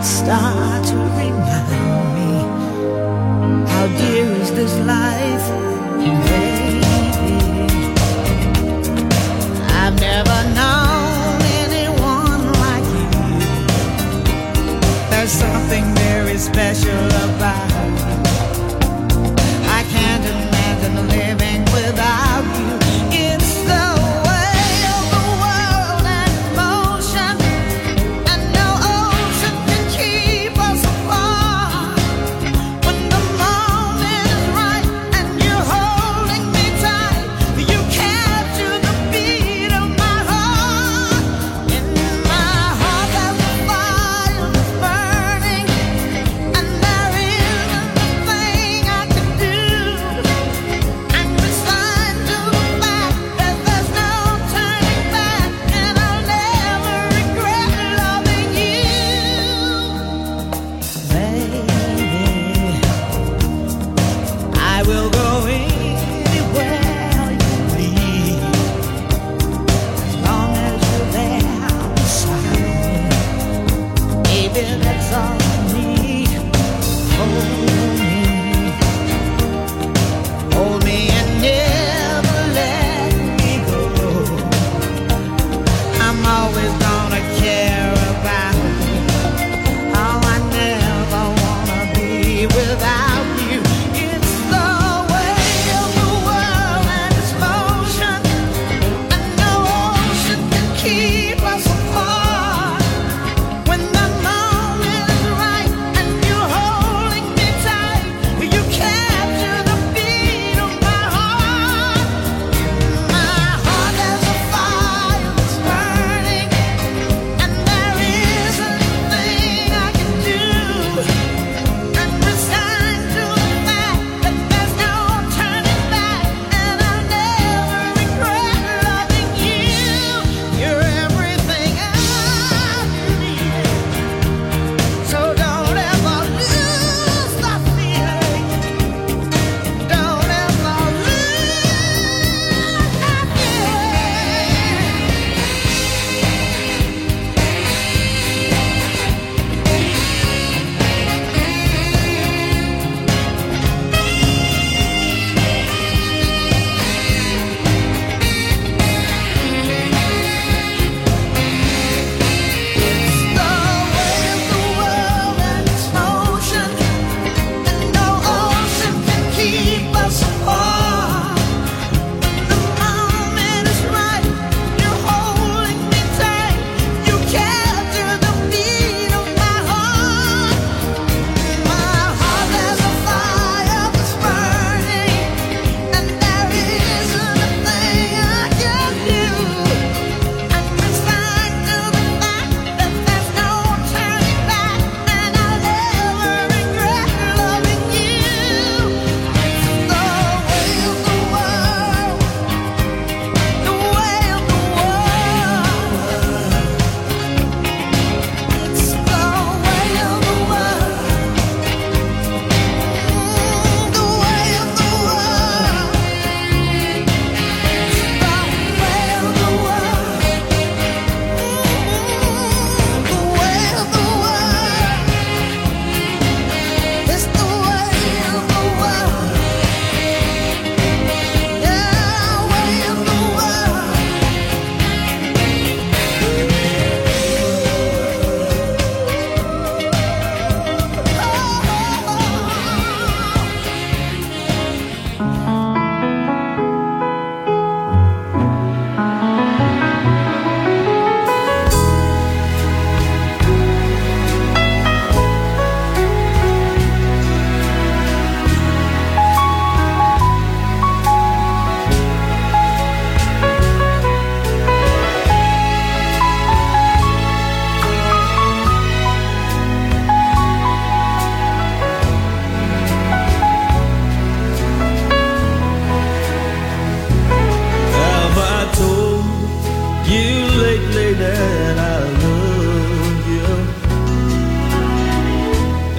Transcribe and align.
bright 0.00 0.06
star 0.06 0.82
to 0.84 0.94
remind 0.96 2.14
me 2.14 2.32
how 3.68 3.86
dear 3.98 4.24
is 4.40 4.50
this 4.52 4.74
life, 4.80 5.48
baby. 6.26 6.80
I've 9.68 9.98
never 10.00 10.38
known 10.54 11.42
anyone 11.64 12.52
like 12.60 12.86
you. 12.94 13.10
There's 15.10 15.32
something 15.32 15.84
very 15.94 16.38
special 16.38 17.06
about 17.24 17.70
you. 17.70 18.16
I 19.68 19.84
can't 19.90 20.24
imagine 20.24 21.08
living 21.08 21.62
without. 21.72 22.29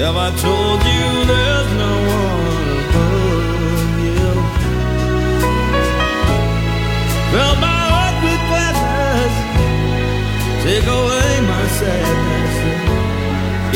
Told 0.01 0.81
you 0.83 1.25
there's 1.25 1.71
no 1.77 1.93
one 2.09 2.69
above 2.81 3.99
you. 4.01 4.29
Fill 7.31 7.55
my 7.61 7.81
heart 7.93 8.17
with 8.25 8.41
gladness, 8.49 9.33
take 10.65 10.87
away 10.99 11.31
my 11.53 11.65
sadness, 11.79 12.55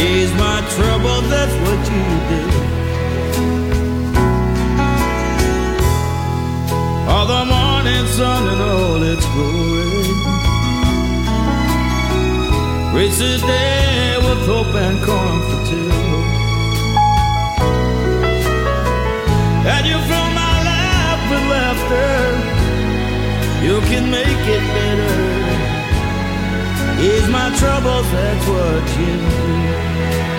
ease 0.01 0.33
my 0.33 0.59
trouble. 0.75 1.21
That's 1.29 1.55
what 1.63 1.81
you 1.93 2.05
do. 2.31 2.43
All 7.07 7.27
the 7.27 7.43
morning 7.45 8.05
sun 8.17 8.41
and 8.51 8.61
all 8.61 9.01
its 9.13 9.25
glory. 9.33 10.09
Reach 12.95 13.17
the 13.17 13.37
day 13.45 14.17
with 14.17 14.41
hope 14.47 14.73
and 14.73 14.97
comfort 15.03 15.64
You 23.75 23.81
can 23.81 24.09
make 24.09 24.25
it 24.25 24.63
better. 24.73 25.15
Ease 27.01 27.27
my 27.27 27.53
troubles, 27.59 28.09
that's 28.09 28.47
what 28.47 28.83
you 28.97 29.17
do. 29.17 30.34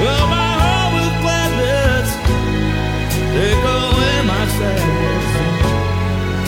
Above 0.00 0.28
my 0.30 0.52
heart 0.62 0.90
with 0.96 1.14
gladness, 1.22 2.08
take 3.34 3.64
away 3.78 4.16
my 4.32 4.44
sadness, 4.58 5.26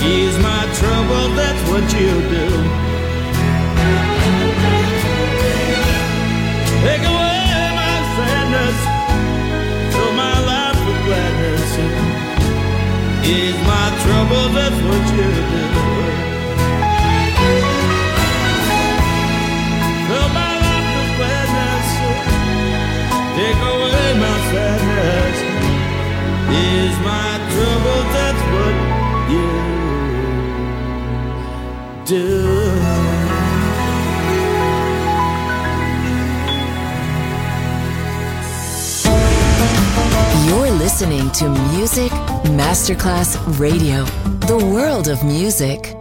ease 0.02 0.38
my 0.38 0.62
trouble. 0.78 1.26
That's 1.38 1.62
what 1.70 1.84
you 1.98 2.12
do. 2.34 2.46
Take 6.86 7.04
away 7.12 7.70
my 7.82 7.96
sadness. 8.16 8.78
Fill 9.92 10.12
my 10.24 10.36
life 10.50 10.80
with 10.86 11.00
gladness. 11.06 11.70
Ease 13.24 13.60
my 13.72 13.86
trouble, 14.02 14.46
that's 14.56 14.80
what 14.88 15.04
you 15.16 15.30
do. 15.52 15.71
My 27.04 27.38
trouble, 27.52 28.02
that's 28.14 28.42
what 28.52 28.74
you 29.32 29.48
do. 32.06 32.28
You're 40.48 40.72
listening 40.78 41.30
to 41.32 41.48
Music 41.74 42.12
Masterclass 42.58 43.36
Radio, 43.58 44.04
the 44.46 44.58
world 44.72 45.08
of 45.08 45.24
music. 45.24 45.96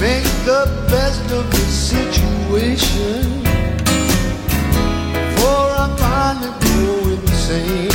Make 0.00 0.22
the 0.44 0.86
best 0.88 1.30
of 1.32 1.50
the 1.50 1.66
situation. 1.66 3.42
For 5.36 5.64
I 5.74 5.96
finally 5.98 6.52
go 6.60 7.08
insane. 7.10 7.87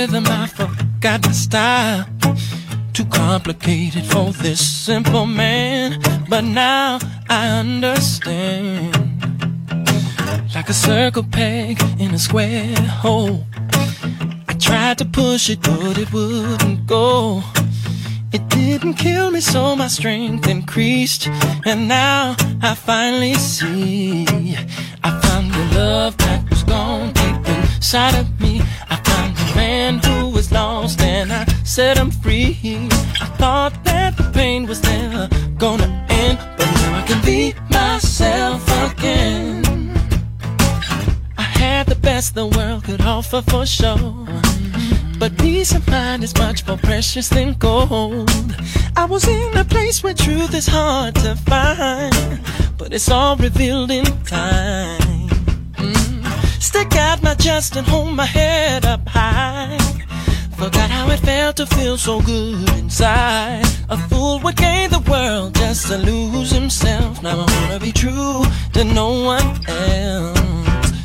Rhythm, 0.00 0.24
I 0.28 0.46
forgot 0.46 1.26
my 1.26 1.32
style. 1.32 2.06
Too 2.94 3.04
complicated 3.04 4.04
for 4.06 4.32
this 4.32 4.60
simple 4.86 5.26
man, 5.26 6.00
but 6.28 6.42
now 6.44 6.98
I 7.28 7.40
understand. 7.62 8.96
Like 10.54 10.68
a 10.70 10.78
circle 10.88 11.24
peg 11.24 11.82
in 11.98 12.14
a 12.14 12.18
square 12.18 12.74
hole. 13.02 13.44
I 14.48 14.54
tried 14.58 14.96
to 14.98 15.04
push 15.04 15.50
it, 15.50 15.60
but 15.60 15.98
it 15.98 16.10
wouldn't 16.14 16.86
go. 16.86 17.42
It 18.32 18.48
didn't 18.48 18.94
kill 18.94 19.30
me, 19.30 19.40
so 19.40 19.76
my 19.76 19.88
strength 19.88 20.48
increased. 20.48 21.28
And 21.66 21.88
now 21.88 22.36
I 22.62 22.74
finally 22.74 23.34
see. 23.34 24.24
I 25.04 25.10
found 25.24 25.46
the 25.52 25.64
love 25.78 26.16
that 26.18 26.48
was 26.48 26.62
gone 26.62 27.12
deep 27.12 27.48
inside 27.74 28.14
of 28.14 28.28
me. 28.40 28.49
Man 29.60 29.98
who 29.98 30.30
was 30.30 30.50
lost, 30.50 31.02
and 31.02 31.30
I 31.30 31.44
set 31.64 31.98
him 31.98 32.10
free. 32.10 32.56
I 33.24 33.26
thought 33.40 33.74
that 33.84 34.16
the 34.16 34.26
pain 34.32 34.66
was 34.66 34.82
never 34.82 35.28
gonna 35.58 35.90
end, 36.08 36.38
but 36.56 36.68
now 36.80 37.00
I 37.00 37.02
can 37.08 37.20
be 37.32 37.42
myself 37.68 38.62
again. 38.88 39.62
I 41.36 41.46
had 41.62 41.84
the 41.88 42.00
best 42.08 42.34
the 42.34 42.46
world 42.56 42.84
could 42.84 43.02
offer 43.02 43.42
for 43.50 43.66
sure. 43.66 44.26
But 45.20 45.36
peace 45.36 45.72
of 45.74 45.86
mind 45.88 46.24
is 46.24 46.34
much 46.36 46.66
more 46.66 46.78
precious 46.78 47.28
than 47.28 47.52
gold. 47.68 48.56
I 48.96 49.04
was 49.04 49.28
in 49.28 49.58
a 49.58 49.64
place 49.64 50.02
where 50.02 50.14
truth 50.14 50.54
is 50.54 50.68
hard 50.68 51.14
to 51.16 51.36
find, 51.36 52.40
but 52.78 52.94
it's 52.94 53.10
all 53.10 53.36
revealed 53.36 53.90
in 53.90 54.06
time. 54.24 55.09
Stick 56.60 56.94
out 56.94 57.22
my 57.22 57.34
chest 57.34 57.76
and 57.76 57.86
hold 57.86 58.14
my 58.14 58.26
head 58.26 58.84
up 58.84 59.08
high. 59.08 59.78
Forgot 60.58 60.90
how 60.90 61.08
it 61.10 61.20
felt 61.20 61.56
to 61.56 61.64
feel 61.64 61.96
so 61.96 62.20
good 62.20 62.68
inside. 62.76 63.64
A 63.88 63.96
fool 63.96 64.40
would 64.40 64.56
gain 64.56 64.90
the 64.90 65.00
world 65.10 65.54
just 65.54 65.86
to 65.86 65.96
lose 65.96 66.50
himself. 66.50 67.22
Now 67.22 67.46
I 67.46 67.50
wanna 67.50 67.80
be 67.80 67.92
true 67.92 68.44
to 68.74 68.84
no 68.84 69.24
one 69.24 69.48
else. 69.68 70.38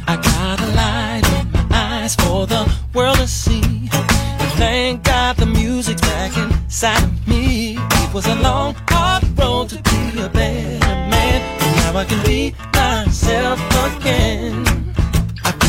I 0.06 0.18
got 0.18 0.60
a 0.60 0.68
light 0.76 1.24
in 1.40 1.52
my 1.54 1.66
eyes 1.72 2.16
for 2.16 2.46
the 2.46 2.70
world 2.94 3.18
to 3.20 3.28
see. 3.28 3.90
And 4.42 4.52
thank 4.60 5.04
God 5.04 5.38
the 5.38 5.46
music's 5.46 6.02
back 6.02 6.36
inside 6.38 7.02
of 7.02 7.28
me. 7.30 7.78
It 7.80 8.14
was 8.14 8.28
a 8.28 8.36
long, 8.36 8.76
hard 8.90 9.24
road 9.40 9.70
to 9.70 9.82
be 9.82 10.20
a 10.22 10.28
better 10.28 10.96
man. 11.14 11.40
But 11.60 11.76
now 11.78 12.00
I 12.00 12.04
can 12.04 12.22
be 12.26 12.54
myself 12.74 13.60
again 13.86 14.65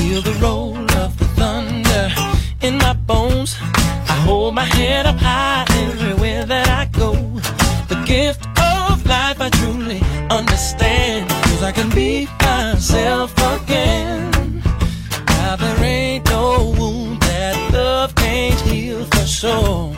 feel 0.07 0.23
the 0.23 0.39
roll 0.41 0.77
of 1.03 1.19
the 1.19 1.25
thunder 1.39 2.05
in 2.63 2.79
my 2.79 2.93
bones. 2.93 3.57
I 4.13 4.17
hold 4.27 4.55
my 4.55 4.65
head 4.65 5.05
up 5.07 5.17
high 5.17 5.65
everywhere 5.85 6.45
that 6.45 6.69
I 6.69 6.85
go. 7.01 7.13
The 7.89 7.99
gift 8.07 8.43
of 8.59 9.05
life 9.07 9.41
I 9.41 9.49
truly 9.59 10.01
understand. 10.31 11.29
Cause 11.47 11.63
I 11.63 11.73
can 11.73 11.91
be 11.91 12.29
myself 12.41 13.33
again. 13.55 14.63
Now 15.29 15.57
there 15.57 15.85
ain't 15.85 16.25
no 16.27 16.75
wound 16.79 17.21
that 17.23 17.57
love 17.73 18.15
can't 18.15 18.61
heal 18.61 19.05
for 19.07 19.27
sure. 19.27 19.93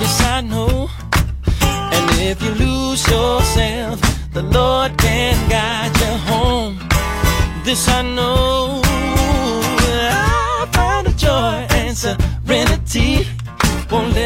Yes, 0.00 0.16
I 0.36 0.40
know. 0.40 0.88
And 1.94 2.06
if 2.30 2.42
you 2.42 2.52
lose 2.66 3.02
yourself, 3.06 4.00
the 4.32 4.42
Lord 4.42 4.96
can 4.96 5.34
guide 5.50 5.94
you 6.02 6.14
home. 6.32 6.78
This 7.64 7.86
I 7.88 8.00
know. 8.02 8.79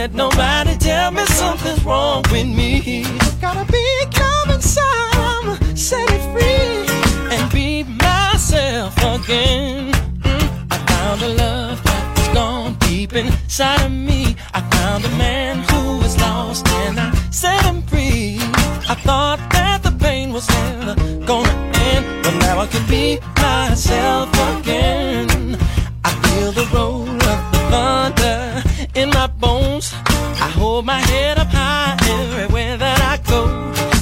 Let 0.04 0.12
nobody 0.12 0.76
tell 0.76 1.10
me 1.12 1.24
something's 1.24 1.82
wrong 1.82 2.22
with 2.30 2.46
me. 2.46 3.04
Got 3.40 3.56
a 3.56 3.64
big 3.72 4.06
love 4.18 4.50
inside, 4.50 5.16
I'ma 5.32 5.54
set 5.74 6.06
it 6.16 6.24
free 6.32 7.34
and 7.34 7.50
be 7.50 7.84
myself 7.84 8.94
again. 8.98 9.92
Mm, 10.20 10.66
I 10.70 10.76
found 10.90 11.22
a 11.22 11.28
love 11.44 11.82
that's 11.82 12.28
gone 12.34 12.74
deep 12.80 13.14
inside 13.14 13.80
of 13.80 13.92
me. 13.92 14.36
I 14.52 14.60
found 14.76 15.06
a 15.06 15.12
man 15.16 15.56
who 15.70 15.96
was 16.02 16.20
lost 16.20 16.68
and 16.68 17.00
I 17.00 17.10
set 17.30 17.64
him 17.64 17.80
free. 17.82 18.36
I 18.92 18.96
thought 19.06 19.38
that 19.52 19.82
the 19.84 19.92
pain 19.92 20.34
was 20.34 20.46
never 20.50 20.94
gonna 21.24 21.56
end, 21.88 22.04
but 22.24 22.34
now 22.44 22.60
I 22.60 22.66
can 22.66 22.86
be 22.88 23.18
myself 23.40 24.28
again. 24.34 24.63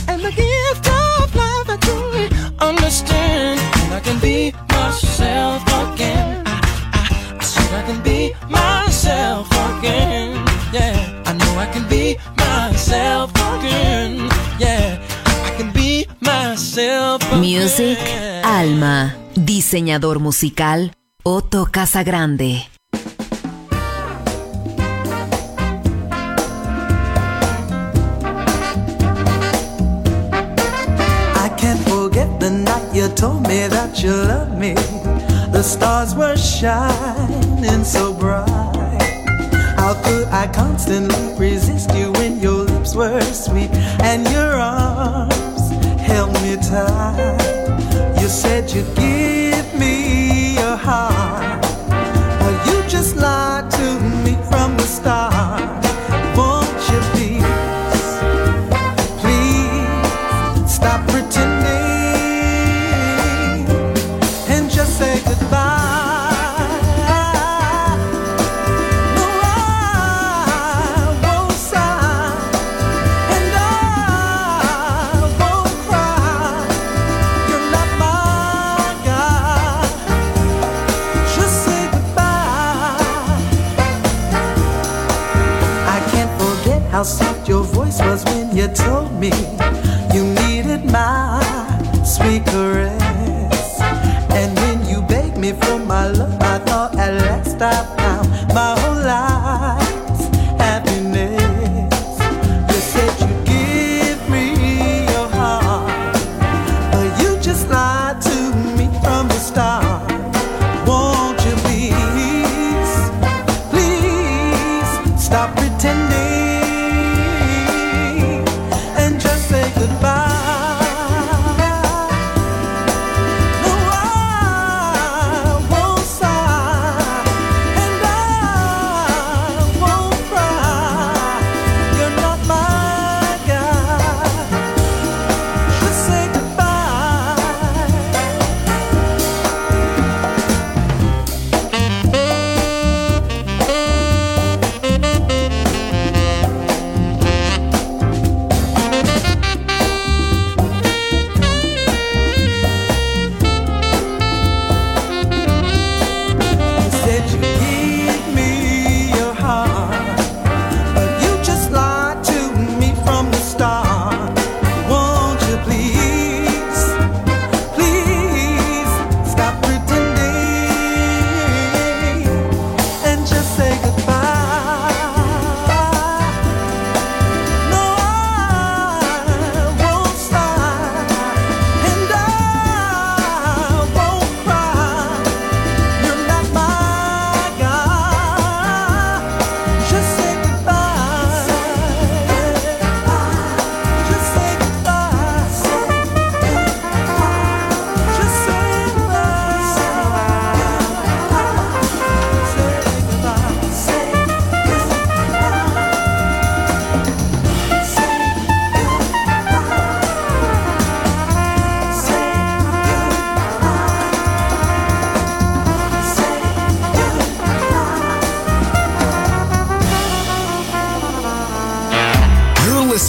And 0.09 0.23
the 0.23 0.33
gift 0.33 0.89
of 0.89 1.35
I 3.93 4.01
can 4.01 4.19
be 4.21 4.53
myself 4.69 5.63
again. 5.69 6.45
Can 7.87 8.03
be. 15.73 16.07
Music 17.39 17.99
Alma. 18.45 19.15
Diseñador 19.35 20.21
musical 20.21 20.93
Otto 21.23 21.67
Casagrande. 21.71 22.69
Told 33.15 33.43
me 33.43 33.67
that 33.69 34.03
you 34.03 34.11
loved 34.11 34.59
me. 34.59 34.75
The 35.53 35.63
stars 35.63 36.15
were 36.15 36.37
shining 36.37 37.85
so 37.85 38.13
bright. 38.13 38.49
How 39.77 39.95
could 40.03 40.29
I 40.29 40.47
constantly 40.53 41.35
resist 41.39 41.95
you 41.95 42.13
when 42.13 42.41
your 42.41 42.65
lips 42.65 42.95
were 42.95 43.21
sweet 43.21 43.71
and 44.03 44.29
your 44.31 44.55
arms 44.55 45.71
held 46.01 46.33
me 46.43 46.57
tight? 46.57 48.21
You 48.21 48.29
said 48.29 48.71
you'd 48.71 48.95
give 48.97 49.42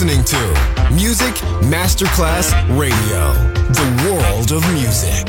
listening 0.04 0.24
to 0.24 0.94
Music 0.94 1.34
Masterclass 1.62 2.52
Radio, 2.78 3.32
the 3.72 3.86
world 4.04 4.52
of 4.52 4.62
music. 4.74 5.24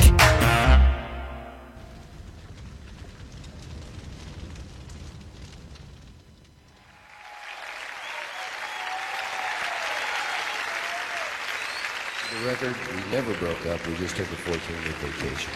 The 12.32 12.38
record, 12.46 12.76
we 12.94 13.12
never 13.12 13.34
broke 13.36 13.66
up. 13.68 13.88
We 13.88 13.96
just 13.96 14.18
took 14.18 14.28
a 14.28 14.36
14 14.36 14.60
week 14.84 14.96
vacation. 14.98 15.54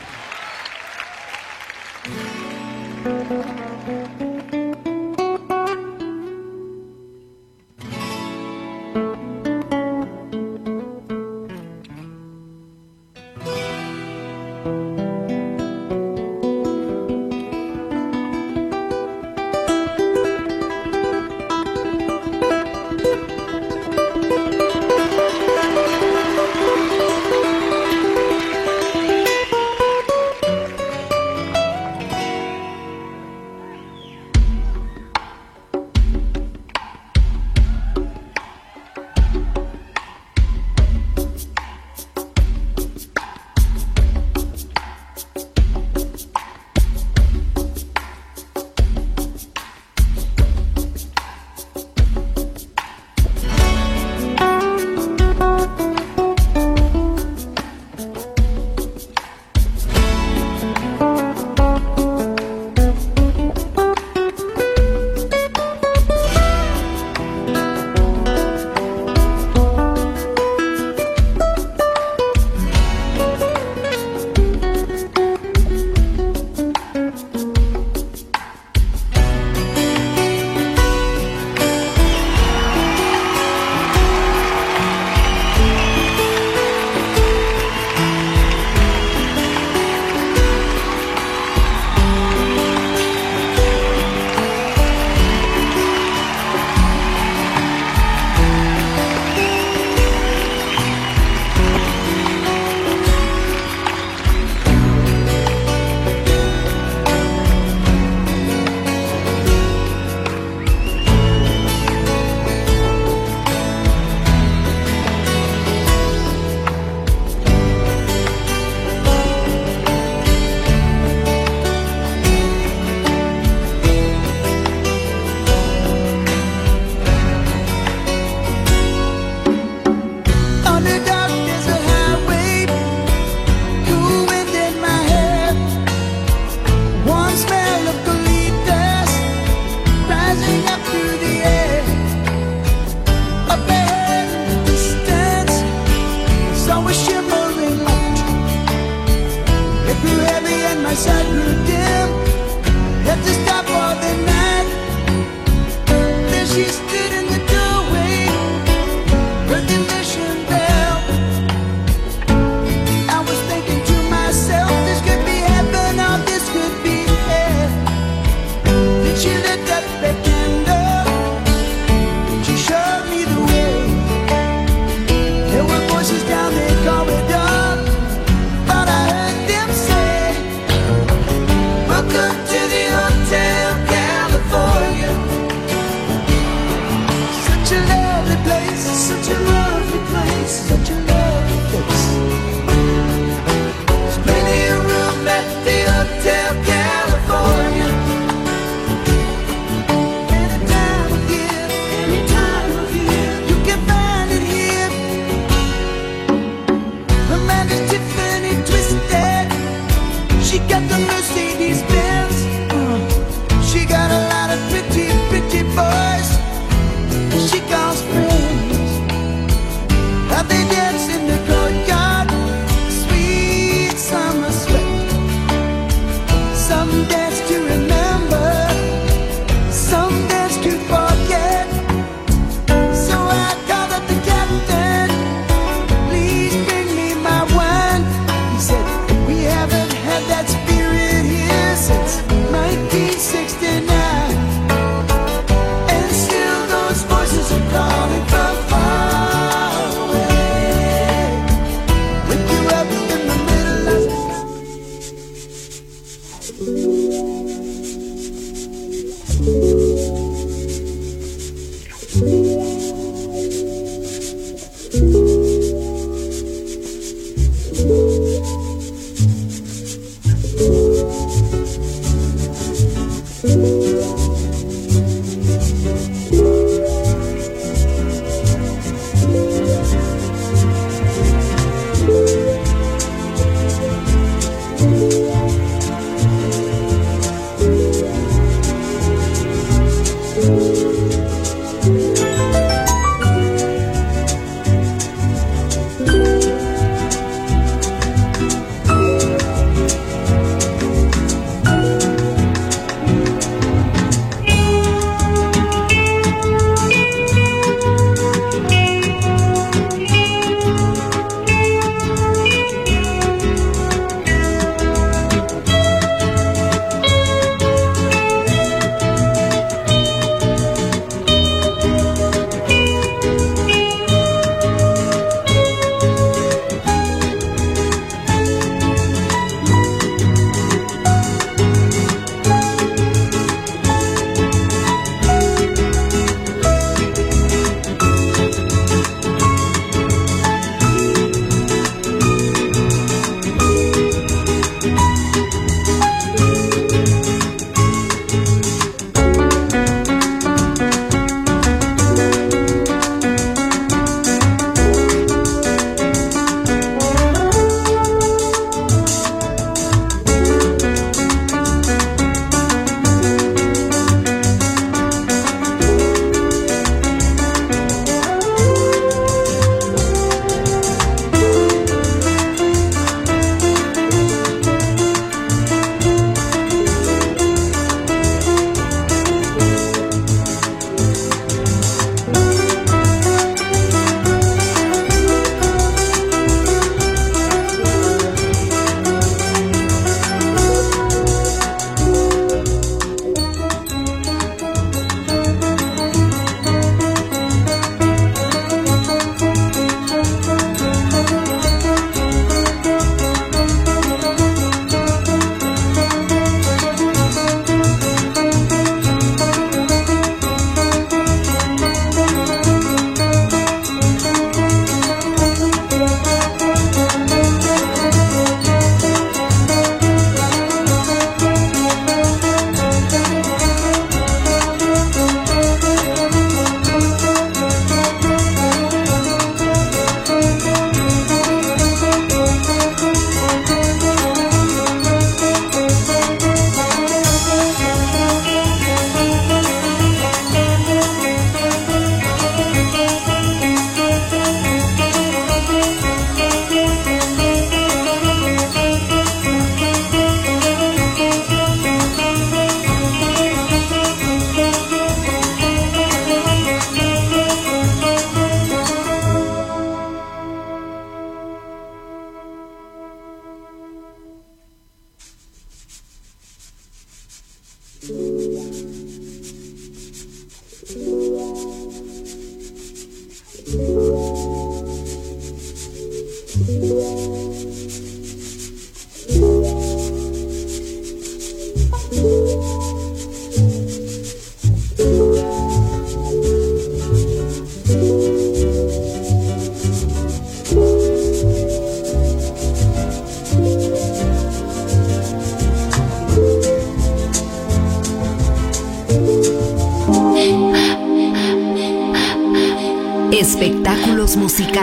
tell 196.24 196.69